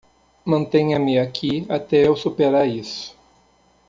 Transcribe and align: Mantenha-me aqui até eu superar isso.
Mantenha-me 0.45 1.19
aqui 1.19 1.63
até 1.69 2.07
eu 2.07 2.15
superar 2.15 2.67
isso. 2.67 3.15